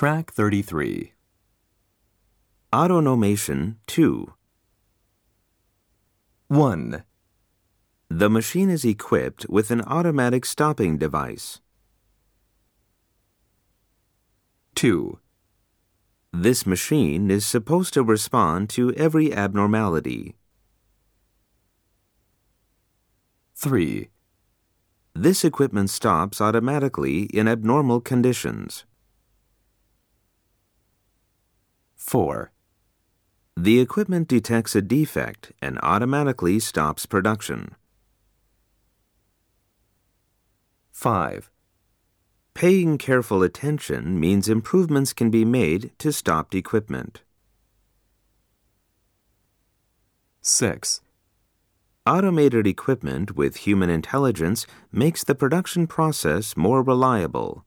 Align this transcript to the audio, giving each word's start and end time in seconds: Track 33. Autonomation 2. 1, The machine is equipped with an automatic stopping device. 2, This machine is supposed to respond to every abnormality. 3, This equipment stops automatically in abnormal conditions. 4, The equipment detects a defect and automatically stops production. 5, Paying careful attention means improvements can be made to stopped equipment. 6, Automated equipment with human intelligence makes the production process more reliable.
Track 0.00 0.32
33. 0.32 1.12
Autonomation 2.72 3.76
2. 3.86 4.32
1, 6.48 7.04
The 8.08 8.30
machine 8.30 8.70
is 8.70 8.82
equipped 8.82 9.46
with 9.50 9.70
an 9.70 9.82
automatic 9.82 10.46
stopping 10.46 10.96
device. 10.96 11.60
2, 14.74 15.18
This 16.32 16.64
machine 16.64 17.30
is 17.30 17.44
supposed 17.44 17.92
to 17.92 18.02
respond 18.02 18.70
to 18.70 18.94
every 18.94 19.34
abnormality. 19.34 20.34
3, 23.54 24.08
This 25.12 25.44
equipment 25.44 25.90
stops 25.90 26.40
automatically 26.40 27.24
in 27.24 27.46
abnormal 27.46 28.00
conditions. 28.00 28.86
4, 32.10 32.50
The 33.56 33.78
equipment 33.78 34.26
detects 34.26 34.74
a 34.74 34.82
defect 34.82 35.52
and 35.62 35.78
automatically 35.80 36.58
stops 36.58 37.06
production. 37.06 37.76
5, 40.90 41.52
Paying 42.52 42.98
careful 42.98 43.44
attention 43.44 44.18
means 44.18 44.48
improvements 44.48 45.12
can 45.12 45.30
be 45.30 45.44
made 45.44 45.92
to 46.00 46.12
stopped 46.12 46.56
equipment. 46.56 47.22
6, 50.42 51.02
Automated 52.08 52.66
equipment 52.66 53.36
with 53.36 53.68
human 53.68 53.88
intelligence 53.88 54.66
makes 54.90 55.22
the 55.22 55.36
production 55.36 55.86
process 55.86 56.56
more 56.56 56.82
reliable. 56.82 57.64